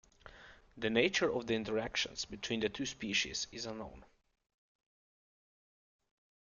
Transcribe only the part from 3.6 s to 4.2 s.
unknown.